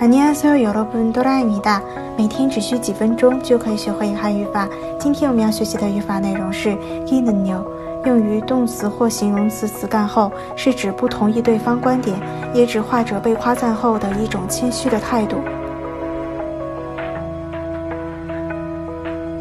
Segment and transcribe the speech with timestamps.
[0.00, 1.82] 안녕하세요여러분哆啦 A 米哒，
[2.16, 4.68] 每天只需几分钟就可以学会汉语法。
[4.96, 6.68] 今天我们要学习的语法内容是
[7.04, 7.64] 기는 요，
[8.04, 12.16] 用于动词或形容词词干后，是指不同意对方观点，
[12.54, 15.38] 也指画者被夸赞后的一种谦虚的态度。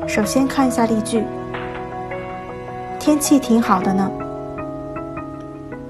[0.07, 1.23] 首先看一下例句，
[2.99, 4.09] 天气挺好的呢。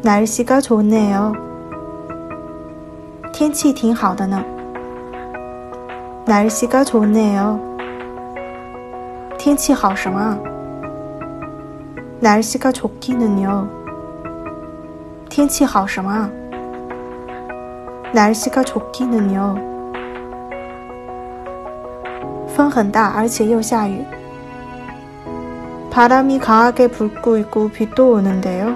[0.04, 1.34] 날씨가좋네 요。
[3.34, 4.44] 天气挺好的呢。
[6.26, 7.60] 날씨가좋네 요。
[9.38, 10.38] 天气好什么啊？
[12.20, 13.66] 날씨가좋기는 요。
[15.30, 16.30] 天气好什么啊？
[18.14, 19.56] 날씨가좋기는 요。
[22.48, 24.04] 风很大，而且又下雨。
[25.92, 28.76] 바람이강하게불고있고비도오는데 요。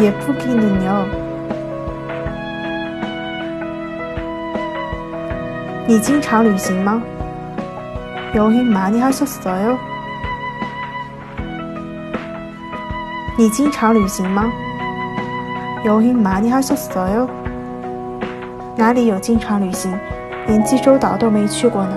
[0.00, 1.06] 예쁘기는 요。
[5.86, 7.00] 你经常旅行吗？
[8.34, 9.78] 여행많이하셨어 요。
[13.36, 14.50] 你经常旅行吗？
[15.84, 17.28] 여행많이하셨어 요。
[18.76, 19.98] 哪里有经常旅行？
[20.46, 21.92] 连济州岛都没去过呢。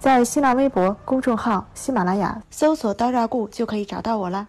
[0.00, 4.46] 在新浪微博公众号“喜马拉雅”搜索“刀扎固”就可以找到我了。